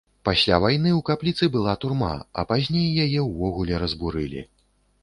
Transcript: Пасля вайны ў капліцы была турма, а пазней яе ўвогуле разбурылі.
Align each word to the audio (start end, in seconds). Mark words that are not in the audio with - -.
Пасля 0.27 0.55
вайны 0.63 0.89
ў 0.91 1.01
капліцы 1.09 1.49
была 1.57 1.75
турма, 1.83 2.09
а 2.39 2.47
пазней 2.53 2.91
яе 3.07 3.21
ўвогуле 3.31 3.73
разбурылі. 3.87 4.41